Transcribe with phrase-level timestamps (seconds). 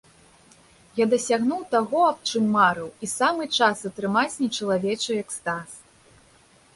[0.99, 5.69] Я дасягнуў таго аб чым марыў і самы час атрымаць нечалавечы экстаз.